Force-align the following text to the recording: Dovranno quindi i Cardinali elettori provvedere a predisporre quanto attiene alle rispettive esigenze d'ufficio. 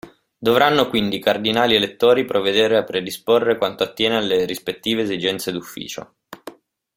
Dovranno 0.35 0.89
quindi 0.89 1.17
i 1.17 1.21
Cardinali 1.21 1.75
elettori 1.75 2.25
provvedere 2.25 2.75
a 2.75 2.83
predisporre 2.83 3.59
quanto 3.59 3.83
attiene 3.83 4.15
alle 4.17 4.45
rispettive 4.45 5.03
esigenze 5.03 5.51
d'ufficio. 5.51 6.15